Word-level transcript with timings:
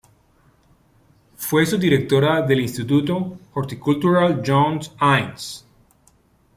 Fue 1.35 1.63
subdirectora 1.67 2.41
del 2.41 2.61
Instituto 2.61 3.37
Horticultural 3.53 4.41
John 4.43 4.79
Innes. 4.99 5.63